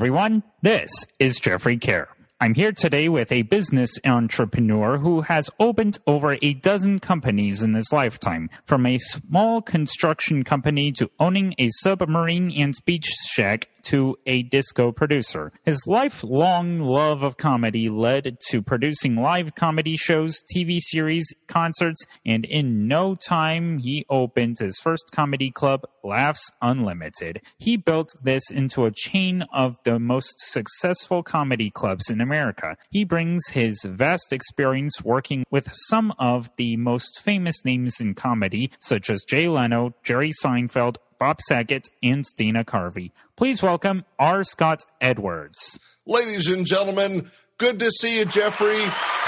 [0.00, 0.42] everyone.
[0.62, 2.08] This is Jeffrey Kerr.
[2.40, 7.74] I'm here today with a business entrepreneur who has opened over a dozen companies in
[7.74, 14.16] his lifetime, from a small construction company to owning a submarine and beach shack to
[14.26, 15.52] a disco producer.
[15.64, 22.44] His lifelong love of comedy led to producing live comedy shows, TV series, concerts, and
[22.44, 27.40] in no time he opened his first comedy club, Laughs Unlimited.
[27.58, 32.76] He built this into a chain of the most successful comedy clubs in America.
[32.90, 38.70] He brings his vast experience working with some of the most famous names in comedy,
[38.80, 43.12] such as Jay Leno, Jerry Seinfeld, Bob Saget, and Dana Carvey.
[43.36, 44.42] Please welcome R.
[44.42, 45.78] Scott Edwards.
[46.06, 48.80] Ladies and gentlemen, good to see you, Jeffrey.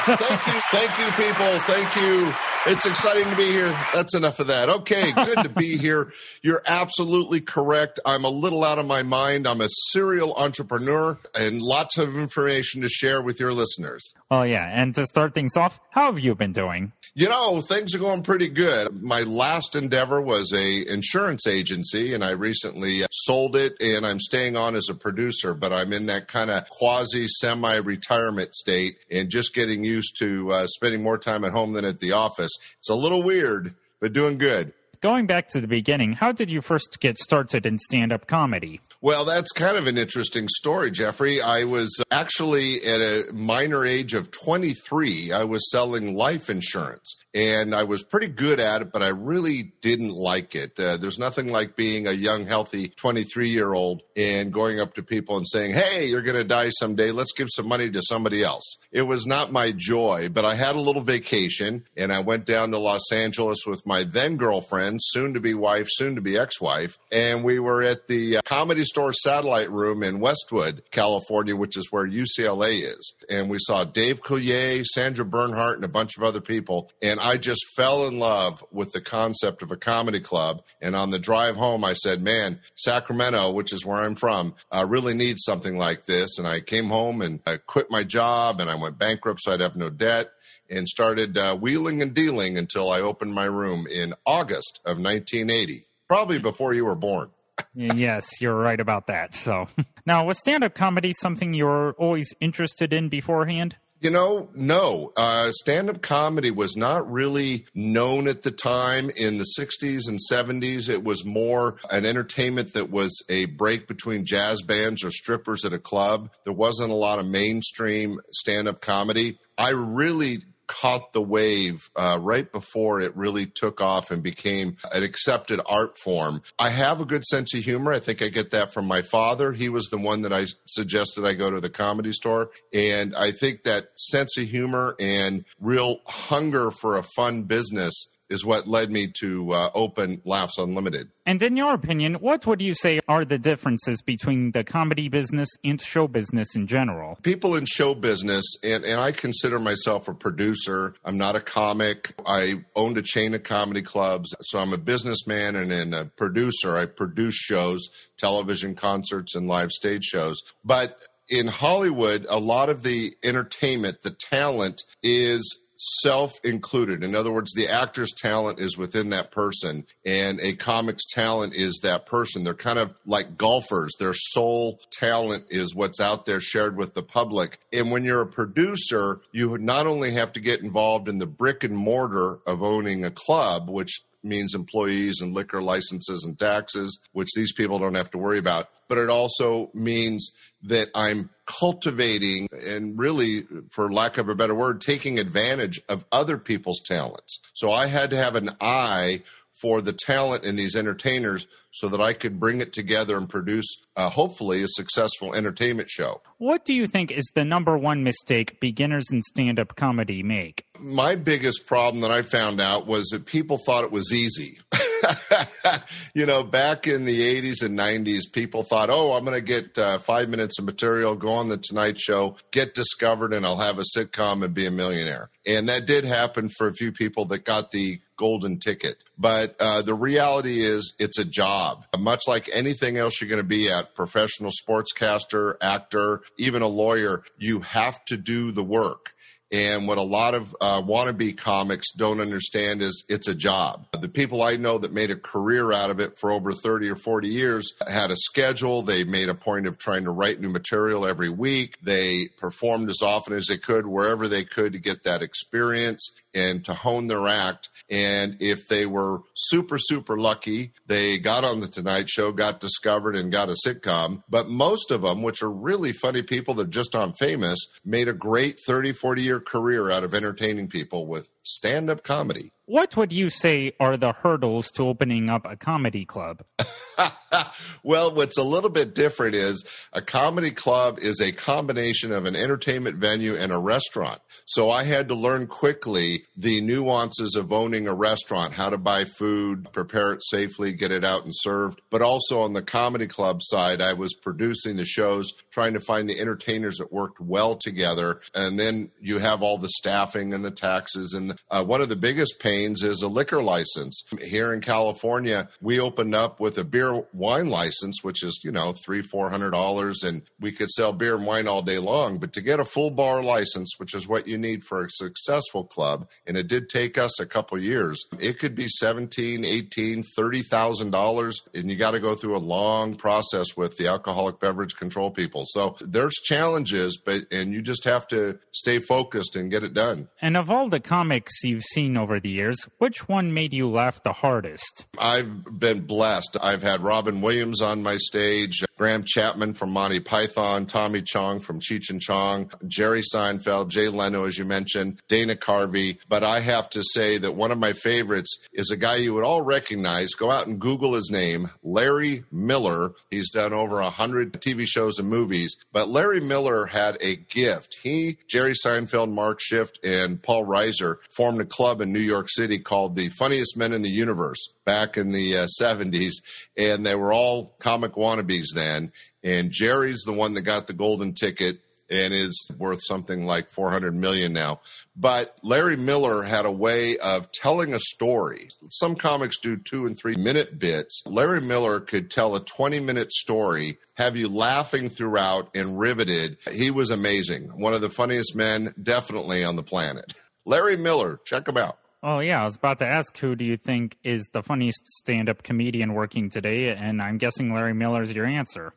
[0.07, 1.59] Thank you, thank you, people.
[1.61, 2.35] Thank you.
[2.65, 3.77] It's exciting to be here.
[3.93, 4.69] That's enough of that.
[4.69, 6.13] Okay, good to be here.
[6.43, 7.99] You're absolutely correct.
[8.07, 9.49] I'm a little out of my mind.
[9.49, 14.15] I'm a serial entrepreneur and lots of information to share with your listeners.
[14.31, 14.71] Oh, yeah.
[14.73, 16.93] And to start things off, how have you been doing?
[17.15, 19.03] You know, things are going pretty good.
[19.03, 24.57] My last endeavor was a insurance agency and I recently sold it and I'm staying
[24.57, 29.29] on as a producer, but I'm in that kind of quasi semi retirement state and
[29.29, 32.52] just getting used to uh, spending more time at home than at the office.
[32.79, 34.73] It's a little weird, but doing good
[35.03, 38.81] going back to the beginning, how did you first get started in stand up comedy?
[39.01, 41.43] Well, that's kind of an interesting story, Jeffrey.
[41.43, 47.75] I was actually at a minor age of 23, I was selling life insurance and
[47.75, 50.79] I was pretty good at it, but I really didn't like it.
[50.79, 55.03] Uh, there's nothing like being a young, healthy 23 year old and going up to
[55.03, 57.11] people and saying, Hey, you're going to die someday.
[57.11, 58.77] Let's give some money to somebody else.
[58.91, 62.71] It was not my joy, but I had a little vacation and I went down
[62.71, 66.61] to Los Angeles with my then girlfriend, soon to be wife, soon to be ex
[66.61, 66.99] wife.
[67.11, 71.89] And we were at the uh, Comedy Store Satellite Room in Westwood, California, which is
[71.91, 73.15] where UCLA is.
[73.29, 76.91] And we saw Dave Coulier, Sandra Bernhard, and a bunch of other people.
[77.01, 80.63] And I just fell in love with the concept of a comedy club.
[80.81, 84.87] And on the drive home, I said, man, Sacramento, which is where I'm from, uh,
[84.89, 86.39] really needs something like this.
[86.39, 89.61] And I came home and I quit my job and I went bankrupt so I'd
[89.61, 90.27] have no debt
[90.71, 95.87] and started uh, wheeling and dealing until I opened my room in August of 1980,
[96.09, 97.31] probably before you were born.
[97.75, 99.35] yes, you're right about that.
[99.35, 99.69] So,
[100.07, 103.77] now was stand up comedy something you were always interested in beforehand?
[104.03, 105.13] You know, no.
[105.17, 110.19] Uh, Stand up comedy was not really known at the time in the 60s and
[110.29, 110.89] 70s.
[110.89, 115.73] It was more an entertainment that was a break between jazz bands or strippers at
[115.73, 116.31] a club.
[116.43, 119.39] There wasn't a lot of mainstream stand up comedy.
[119.57, 120.41] I really
[120.73, 125.99] caught the wave uh, right before it really took off and became an accepted art
[125.99, 126.43] form.
[126.59, 127.93] I have a good sense of humor.
[127.93, 129.53] I think I get that from my father.
[129.53, 132.51] He was the one that I suggested I go to the comedy store.
[132.73, 138.45] And I think that sense of humor and real hunger for a fun business is
[138.45, 141.11] what led me to uh, open Laughs Unlimited.
[141.25, 145.49] And in your opinion, what would you say are the differences between the comedy business
[145.63, 147.17] and show business in general?
[147.23, 150.95] People in show business, and, and I consider myself a producer.
[151.05, 152.15] I'm not a comic.
[152.27, 154.35] I owned a chain of comedy clubs.
[154.41, 156.77] So I'm a businessman and, and a producer.
[156.77, 157.89] I produce shows,
[158.19, 160.41] television concerts, and live stage shows.
[160.65, 167.03] But in Hollywood, a lot of the entertainment, the talent is self included.
[167.03, 171.81] In other words, the actor's talent is within that person, and a comic's talent is
[171.83, 172.45] that person.
[172.45, 173.93] They're kind of like golfers.
[173.99, 177.59] Their sole talent is what's out there shared with the public.
[177.73, 181.65] And when you're a producer, you not only have to get involved in the brick
[181.65, 187.31] and mortar of owning a club, which means employees and liquor licenses and taxes, which
[187.35, 188.69] these people don't have to worry about.
[188.89, 190.31] But it also means
[190.65, 196.39] that I'm cultivating and really, for lack of a better word, taking advantage of other
[196.39, 197.41] people's talents.
[197.55, 199.23] So I had to have an eye
[199.61, 203.67] for the talent in these entertainers so that I could bring it together and produce,
[203.97, 206.21] uh, hopefully, a successful entertainment show.
[206.39, 210.65] What do you think is the number one mistake beginners in stand up comedy make?
[210.79, 214.59] My biggest problem that I found out was that people thought it was easy.
[216.15, 219.77] you know, back in the 80s and 90s, people thought, oh, I'm going to get
[219.79, 223.79] uh, five minutes of material, go on the Tonight Show, get discovered, and I'll have
[223.79, 225.31] a sitcom and be a millionaire.
[225.47, 229.03] And that did happen for a few people that got the golden ticket.
[229.19, 231.85] But uh, the reality is, it's a job.
[231.99, 237.23] Much like anything else you're going to be at, professional sportscaster, actor, even a lawyer,
[237.37, 239.15] you have to do the work.
[239.53, 243.87] And what a lot of uh, wannabe comics don't understand is it's a job.
[244.01, 246.97] The people I know that made a career out of it for over 30 or
[246.97, 248.83] 40 years had a schedule.
[248.83, 251.77] They made a point of trying to write new material every week.
[251.83, 256.65] They performed as often as they could, wherever they could to get that experience and
[256.65, 257.69] to hone their act.
[257.91, 263.17] And if they were super, super lucky, they got on the Tonight Show, got discovered,
[263.17, 264.23] and got a sitcom.
[264.29, 268.09] But most of them, which are really funny people that are just on famous, made
[268.09, 272.53] a great 30, 40 year career out of entertaining people with stand up comedy.
[272.67, 276.43] What would you say are the hurdles to opening up a comedy club?
[277.83, 282.37] well, what's a little bit different is a comedy club is a combination of an
[282.37, 284.21] entertainment venue and a restaurant.
[284.47, 289.05] So I had to learn quickly the nuances of owning a restaurant, how to buy
[289.05, 291.81] food, prepare it safely, get it out and served.
[291.91, 296.09] But also on the comedy club side, I was producing the shows, trying to find
[296.09, 298.21] the entertainers that worked well together.
[298.35, 301.13] And then you have all the staffing and the taxes.
[301.15, 304.03] And uh, one of the biggest pains is a liquor license.
[304.21, 308.73] Here in California, we opened up with a beer wine license, which is, you know,
[308.73, 312.19] three, four hundred dollars, and we could sell beer and wine all day long.
[312.19, 315.65] But to get a full bar license, which is what you need for a successful
[315.65, 320.43] club, and it did take us a couple years, it could be seventeen, eighteen, thirty
[320.43, 324.77] thousand dollars, and you got to go through a long process with the alcoholic beverage
[324.77, 325.45] control people.
[325.47, 330.09] So there's challenges, but and you just have to stay focused and get it done.
[330.21, 330.81] And of all the
[331.23, 334.87] comics you've seen over the years, which one made you laugh the hardest?
[334.99, 336.37] I've been blessed.
[336.43, 341.61] I've had Robin Williams on my stage, Graham Chapman from Monty Python, Tommy Chong from
[341.61, 345.99] Cheech and Chong, Jerry Seinfeld, Jay Leno, as you mentioned, Dana Carvey.
[346.09, 349.25] But I have to say that one of my favorites is a guy you would
[349.25, 350.15] all recognize.
[350.15, 352.93] Go out and Google his name, Larry Miller.
[353.11, 355.57] He's done over a hundred TV shows and movies.
[355.73, 357.77] But Larry Miller had a gift.
[357.83, 362.59] He, Jerry Seinfeld, Mark Schiff, and Paul Reiser formed a club in New York City
[362.59, 366.15] called the Funniest Men in the Universe back in the uh, 70s.
[366.57, 368.93] And they were all comic wannabes then.
[369.23, 371.61] And Jerry's the one that got the golden ticket
[371.93, 374.61] and is worth something like 400 million now.
[374.97, 378.49] But Larry Miller had a way of telling a story.
[378.71, 381.03] Some comics do two and three minute bits.
[381.07, 386.39] Larry Miller could tell a 20 minute story, have you laughing throughout and riveted.
[386.51, 387.45] He was amazing.
[387.59, 390.15] One of the funniest men definitely on the planet.
[390.45, 391.79] Larry Miller, check him out.
[392.03, 392.41] Oh, yeah.
[392.41, 395.95] I was about to ask who do you think is the funniest stand up comedian
[395.95, 396.71] working today?
[396.71, 398.75] And I'm guessing Larry Miller is your answer.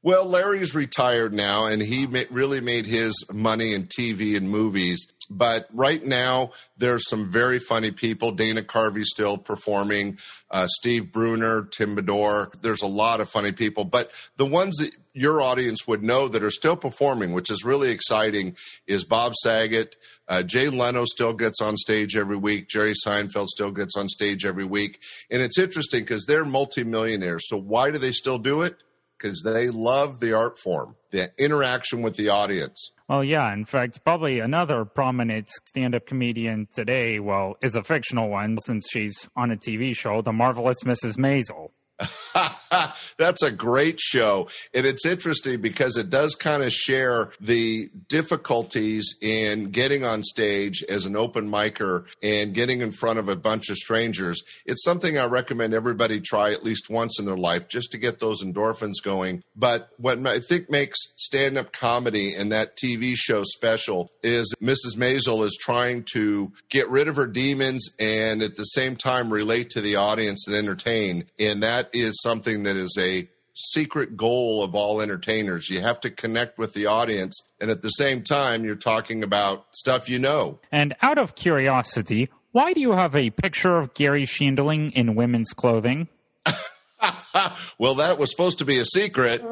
[0.00, 5.08] Well, Larry's retired now, and he ma- really made his money in TV and movies.
[5.28, 8.30] But right now, there's some very funny people.
[8.30, 10.18] Dana Carvey still performing,
[10.52, 12.52] uh, Steve Bruner, Tim Bedore.
[12.62, 13.84] There's a lot of funny people.
[13.84, 17.90] But the ones that your audience would know that are still performing, which is really
[17.90, 18.56] exciting,
[18.86, 19.96] is Bob Saget.
[20.28, 22.68] Uh, Jay Leno still gets on stage every week.
[22.68, 25.00] Jerry Seinfeld still gets on stage every week.
[25.30, 27.48] And it's interesting because they're multimillionaires.
[27.48, 28.76] So why do they still do it?
[29.18, 32.92] because they love the art form, the interaction with the audience.
[33.08, 33.52] Well, yeah.
[33.52, 38.86] In fact, probably another prominent stand up comedian today, well, is a fictional one since
[38.90, 41.16] she's on a TV show, The Marvelous Mrs.
[41.16, 41.70] Maisel.
[43.18, 44.48] That's a great show.
[44.74, 50.82] And it's interesting because it does kind of share the difficulties in getting on stage
[50.88, 54.42] as an open micer and getting in front of a bunch of strangers.
[54.66, 58.20] It's something I recommend everybody try at least once in their life just to get
[58.20, 59.42] those endorphins going.
[59.56, 64.96] But what I think makes stand up comedy and that TV show special is Mrs.
[64.96, 69.70] Maisel is trying to get rid of her demons and at the same time relate
[69.70, 71.24] to the audience and entertain.
[71.38, 72.20] And that is
[72.58, 75.68] something that is a secret goal of all entertainers.
[75.68, 79.66] You have to connect with the audience, and at the same time, you're talking about
[79.72, 80.60] stuff you know.
[80.70, 85.52] And out of curiosity, why do you have a picture of Garry Shandling in women's
[85.52, 86.08] clothing?
[87.78, 89.42] well, that was supposed to be a secret.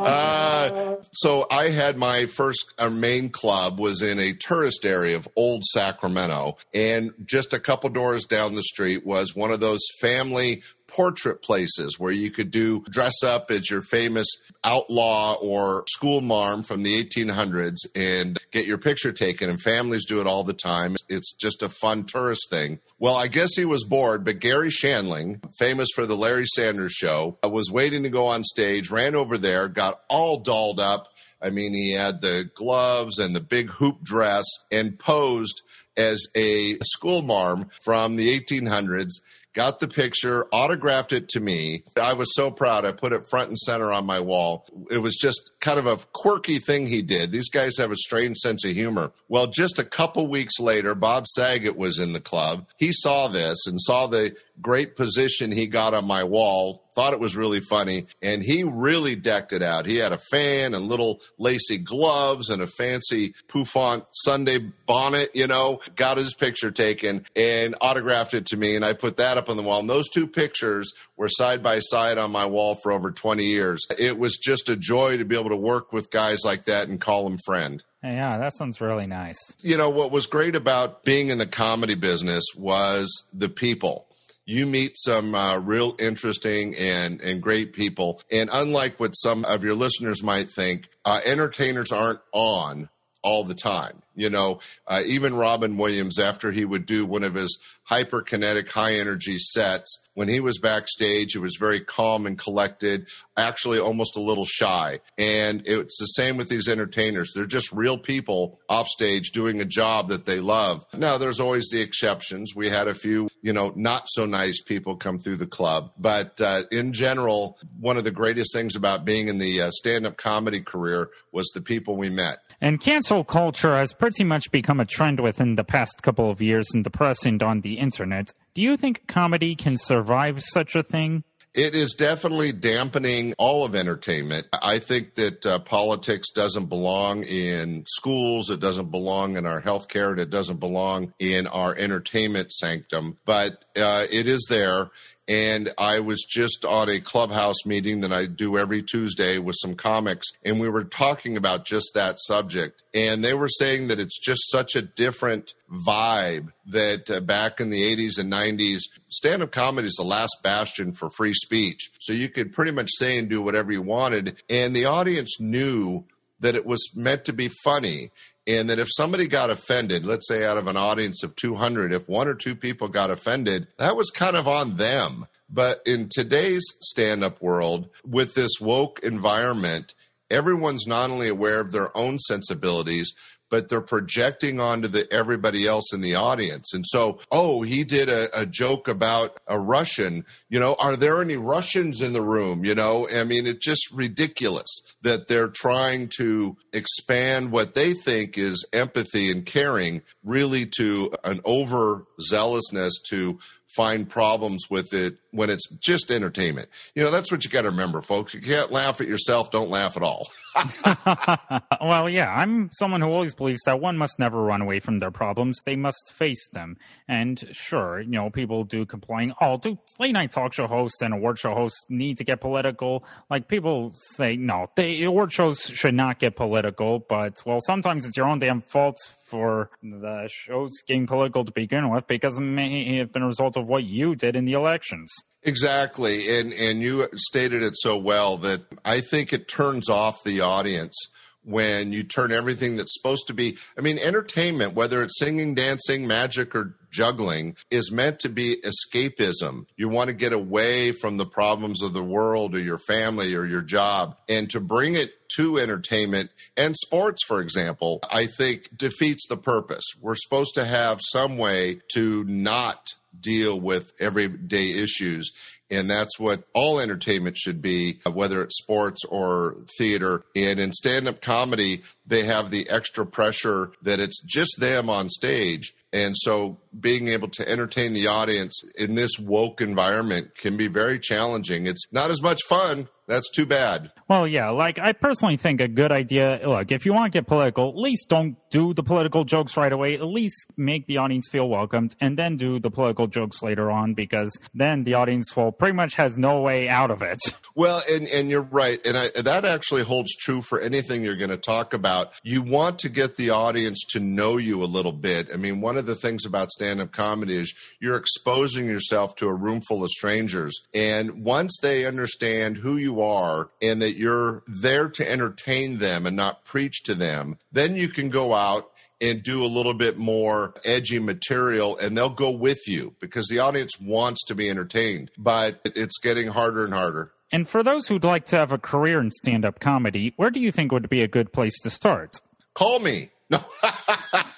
[0.00, 5.26] uh, so I had my first our main club was in a tourist area of
[5.36, 10.62] old Sacramento, and just a couple doors down the street was one of those family
[10.90, 14.26] portrait places where you could do dress up as your famous
[14.64, 19.48] outlaw or school marm from the 1800s and get your picture taken.
[19.48, 20.96] And families do it all the time.
[21.08, 22.80] It's just a fun tourist thing.
[22.98, 27.38] Well, I guess he was bored, but Garry Shandling, famous for the Larry Sanders Show,
[27.44, 31.08] was waiting to go on stage, ran over there, got all dolled up.
[31.42, 35.62] I mean, he had the gloves and the big hoop dress and posed
[35.96, 39.20] as a school marm from the 1800s
[39.54, 41.84] got the picture, autographed it to me.
[42.00, 42.84] I was so proud.
[42.84, 44.66] I put it front and center on my wall.
[44.90, 47.32] It was just kind of a quirky thing he did.
[47.32, 49.12] These guys have a strange sense of humor.
[49.28, 52.66] Well, just a couple weeks later, Bob Saget was in the club.
[52.76, 56.84] He saw this and saw the great position he got on my wall.
[57.00, 59.86] Thought it was really funny, and he really decked it out.
[59.86, 65.46] He had a fan and little lacy gloves and a fancy pouffant Sunday bonnet, you
[65.46, 68.76] know, got his picture taken and autographed it to me.
[68.76, 69.80] And I put that up on the wall.
[69.80, 73.80] And those two pictures were side by side on my wall for over 20 years.
[73.98, 77.00] It was just a joy to be able to work with guys like that and
[77.00, 77.82] call them friend.
[78.02, 79.38] Yeah, that sounds really nice.
[79.62, 84.06] You know, what was great about being in the comedy business was the people
[84.50, 88.20] you meet some uh, real interesting and, and great people.
[88.32, 92.88] And unlike what some of your listeners might think, uh, entertainers aren't on
[93.22, 94.02] all the time.
[94.14, 97.58] You know, uh, even Robin Williams, after he would do one of his
[97.90, 103.78] hyperkinetic, high energy sets, when he was backstage, it was very calm and collected, actually
[103.78, 105.00] almost a little shy.
[105.16, 107.32] And it's the same with these entertainers.
[107.34, 110.84] They're just real people off stage doing a job that they love.
[110.92, 112.54] Now, there's always the exceptions.
[112.54, 115.92] We had a few, you know, not so nice people come through the club.
[115.96, 120.04] But uh, in general, one of the greatest things about being in the uh, stand
[120.04, 122.38] up comedy career was the people we met.
[122.60, 126.68] And cancel culture has pretty much become a trend within the past couple of years
[126.74, 128.32] in the press and on the internet.
[128.54, 131.24] Do you think comedy can survive such a thing?
[131.52, 134.46] It is definitely dampening all of entertainment.
[134.62, 138.50] I think that uh, politics doesn't belong in schools.
[138.50, 140.10] It doesn't belong in our healthcare.
[140.12, 144.90] And it doesn't belong in our entertainment sanctum, but uh, it is there.
[145.30, 149.76] And I was just on a clubhouse meeting that I do every Tuesday with some
[149.76, 152.82] comics, and we were talking about just that subject.
[152.92, 157.70] And they were saying that it's just such a different vibe that uh, back in
[157.70, 161.92] the 80s and 90s, stand up comedy is the last bastion for free speech.
[162.00, 164.42] So you could pretty much say and do whatever you wanted.
[164.50, 166.06] And the audience knew
[166.40, 168.10] that it was meant to be funny
[168.46, 172.08] and that if somebody got offended, let's say out of an audience of 200, if
[172.08, 175.26] one or two people got offended, that was kind of on them.
[175.48, 179.94] But in today's stand up world, with this woke environment,
[180.30, 183.12] everyone's not only aware of their own sensibilities,
[183.50, 186.72] but they're projecting onto the everybody else in the audience.
[186.72, 190.24] And so, oh, he did a, a, joke about a Russian.
[190.48, 192.64] You know, are there any Russians in the room?
[192.64, 194.68] You know, I mean, it's just ridiculous
[195.02, 201.40] that they're trying to expand what they think is empathy and caring really to an
[201.40, 203.38] overzealousness to
[203.74, 206.68] find problems with it when it's just entertainment.
[206.94, 208.34] You know, that's what you got to remember, folks.
[208.34, 210.26] You can't laugh at yourself, don't laugh at all.
[211.80, 215.12] well, yeah, I'm someone who always believes that one must never run away from their
[215.12, 215.60] problems.
[215.64, 216.78] They must face them.
[217.06, 221.14] And sure, you know, people do complain, oh, do late night talk show hosts and
[221.14, 223.04] award show hosts need to get political?
[223.28, 228.16] Like people say, no, they, award shows should not get political, but well, sometimes it's
[228.16, 228.96] your own damn fault
[229.30, 233.56] for the shows getting political to begin with because it may have been a result
[233.56, 235.10] of what you did in the elections.
[235.42, 236.38] Exactly.
[236.38, 240.96] And and you stated it so well that I think it turns off the audience
[241.44, 246.06] when you turn everything that's supposed to be I mean entertainment whether it's singing, dancing,
[246.06, 249.66] magic or juggling is meant to be escapism.
[249.76, 253.44] You want to get away from the problems of the world or your family or
[253.46, 259.26] your job and to bring it to entertainment and sports, for example, I think defeats
[259.28, 259.84] the purpose.
[260.00, 265.32] We're supposed to have some way to not deal with everyday issues.
[265.70, 270.24] And that's what all entertainment should be, whether it's sports or theater.
[270.34, 275.08] And in stand up comedy, they have the extra pressure that it's just them on
[275.08, 275.74] stage.
[275.92, 280.98] And so being able to entertain the audience in this woke environment can be very
[280.98, 281.66] challenging.
[281.66, 282.88] It's not as much fun.
[283.06, 283.90] That's too bad.
[284.10, 286.40] Well, yeah, like I personally think a good idea.
[286.44, 289.72] Look, if you want to get political, at least don't do the political jokes right
[289.72, 289.94] away.
[289.94, 293.94] At least make the audience feel welcomed and then do the political jokes later on
[293.94, 297.18] because then the audience will pretty much has no way out of it.
[297.56, 298.80] Well, and, and you're right.
[298.86, 302.12] And I, that actually holds true for anything you're going to talk about.
[302.22, 305.28] You want to get the audience to know you a little bit.
[305.34, 309.26] I mean, one of the things about stand up comedy is you're exposing yourself to
[309.26, 310.58] a room full of strangers.
[310.72, 316.16] And once they understand who you are and that you're there to entertain them and
[316.16, 320.54] not preach to them, then you can go out and do a little bit more
[320.64, 325.60] edgy material and they'll go with you because the audience wants to be entertained, but
[325.64, 327.12] it's getting harder and harder.
[327.32, 330.40] And for those who'd like to have a career in stand up comedy, where do
[330.40, 332.20] you think would be a good place to start?
[332.54, 333.10] Call me.
[333.30, 333.44] No.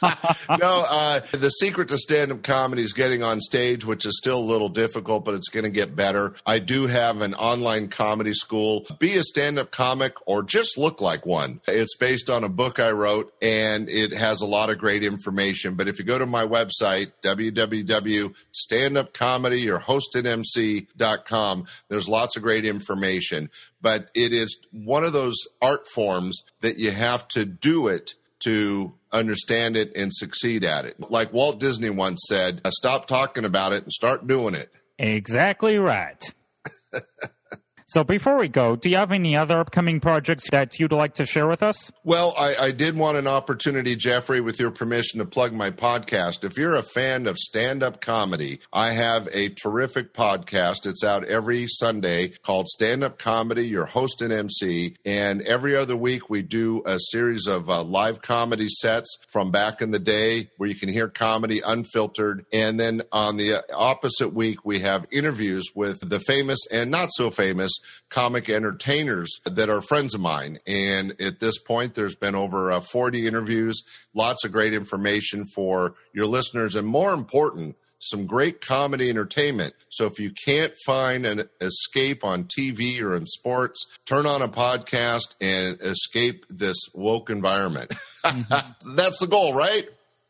[0.58, 4.38] no, uh, the secret to stand up comedy is getting on stage, which is still
[4.38, 6.34] a little difficult, but it's going to get better.
[6.44, 8.86] I do have an online comedy school.
[8.98, 11.60] Be a stand up comic or just look like one.
[11.66, 15.74] It's based on a book I wrote and it has a lot of great information.
[15.74, 19.62] But if you go to my website, www.standupcomedy
[21.88, 23.50] there's lots of great information.
[23.80, 28.14] But it is one of those art forms that you have to do it
[28.44, 30.96] to understand it and succeed at it.
[31.10, 34.70] Like Walt Disney once said, stop talking about it and start doing it.
[34.98, 36.22] Exactly right.
[37.92, 41.26] So before we go, do you have any other upcoming projects that you'd like to
[41.26, 41.92] share with us?
[42.04, 46.42] Well, I, I, did want an opportunity, Jeffrey, with your permission, to plug my podcast.
[46.42, 50.86] If you're a fan of stand up comedy, I have a terrific podcast.
[50.86, 54.96] It's out every Sunday called Stand Up Comedy, your host and MC.
[55.04, 59.82] And every other week, we do a series of uh, live comedy sets from back
[59.82, 62.46] in the day where you can hear comedy unfiltered.
[62.54, 67.30] And then on the opposite week, we have interviews with the famous and not so
[67.30, 70.58] famous comic entertainers that are friends of mine.
[70.66, 73.82] And at this point, there's been over uh, 40 interviews,
[74.14, 79.74] lots of great information for your listeners, and more important, some great comedy entertainment.
[79.88, 84.48] So if you can't find an escape on TV or in sports, turn on a
[84.48, 87.92] podcast and escape this woke environment.
[88.22, 88.94] Mm-hmm.
[88.94, 89.82] That's the goal, right?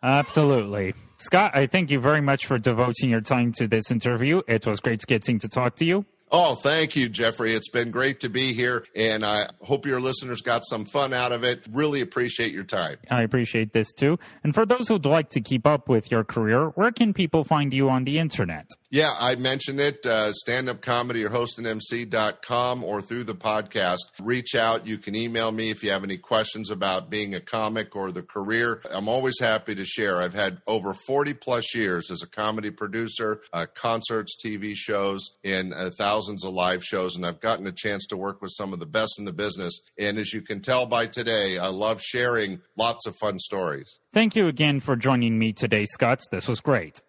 [0.02, 0.94] Absolutely.
[1.18, 4.42] Scott, I thank you very much for devoting your time to this interview.
[4.48, 6.06] It was great getting to talk to you.
[6.34, 7.52] Oh, thank you, Jeffrey.
[7.52, 11.30] It's been great to be here, and I hope your listeners got some fun out
[11.30, 11.62] of it.
[11.70, 12.96] Really appreciate your time.
[13.10, 14.18] I appreciate this too.
[14.42, 17.74] And for those who'd like to keep up with your career, where can people find
[17.74, 18.66] you on the internet?
[18.92, 20.04] Yeah, I mentioned it.
[20.04, 23.96] Uh, Stand up comedy or hostandmc.com or through the podcast.
[24.20, 24.86] Reach out.
[24.86, 28.22] You can email me if you have any questions about being a comic or the
[28.22, 28.82] career.
[28.90, 30.20] I'm always happy to share.
[30.20, 35.72] I've had over 40 plus years as a comedy producer, uh, concerts, TV shows, and
[35.72, 37.16] uh, thousands of live shows.
[37.16, 39.80] And I've gotten a chance to work with some of the best in the business.
[39.98, 44.00] And as you can tell by today, I love sharing lots of fun stories.
[44.12, 46.20] Thank you again for joining me today, Scott.
[46.30, 47.00] This was great.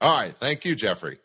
[0.00, 0.32] All right.
[0.36, 1.18] Thank you, Jeffrey.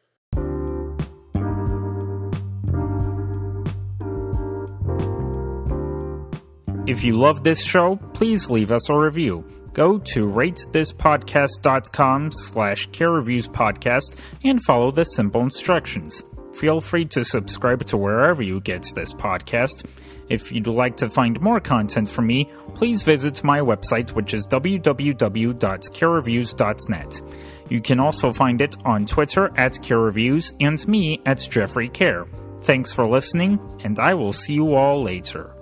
[6.90, 9.46] If you love this show, please leave us a review.
[9.74, 16.24] Go to ratethispodcast.com slash care reviews podcast and follow the simple instructions.
[16.56, 19.86] Feel free to subscribe to wherever you get this podcast.
[20.30, 24.48] If you'd like to find more content from me, please visit my website, which is
[24.48, 27.22] www.carereviews.net.
[27.70, 32.26] You can also find it on Twitter at carereviews and me at Jeffrey Kerr.
[32.62, 35.54] Thanks for listening, and I will see you all later.